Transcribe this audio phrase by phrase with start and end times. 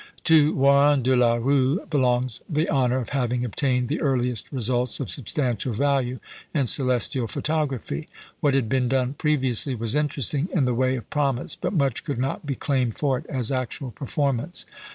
[0.23, 5.11] To Warren de la Rue belongs the honour of having obtained the earliest results of
[5.11, 6.19] substantial value
[6.55, 8.07] in celestial photography.
[8.39, 12.17] What had been done previously was interesting in the way of promise, but much could
[12.17, 14.65] not be claimed for it as actual performance.